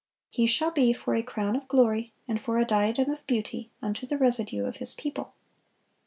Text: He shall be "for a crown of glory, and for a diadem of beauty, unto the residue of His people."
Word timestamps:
He 0.31 0.47
shall 0.47 0.71
be 0.71 0.93
"for 0.93 1.13
a 1.13 1.21
crown 1.21 1.55
of 1.55 1.67
glory, 1.67 2.11
and 2.27 2.41
for 2.41 2.57
a 2.57 2.65
diadem 2.65 3.11
of 3.11 3.27
beauty, 3.27 3.69
unto 3.83 4.07
the 4.07 4.17
residue 4.17 4.65
of 4.65 4.77
His 4.77 4.95
people." 4.95 5.35